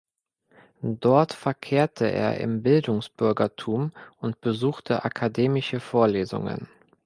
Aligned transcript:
Dort 0.81 1.31
verkehrte 1.31 2.07
er 2.11 2.39
im 2.39 2.63
Bildungsbürgertum 2.63 3.91
und 4.17 4.41
besuchte 4.41 5.05
akademische 5.05 5.79
Vorlesungen. 5.79 6.67